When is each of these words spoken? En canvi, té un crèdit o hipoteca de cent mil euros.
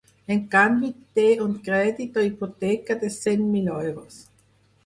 En 0.35 0.39
canvi, 0.53 0.87
té 1.19 1.25
un 1.45 1.53
crèdit 1.69 2.19
o 2.21 2.25
hipoteca 2.31 2.99
de 3.05 3.13
cent 3.19 3.47
mil 3.55 3.71
euros. 3.79 4.19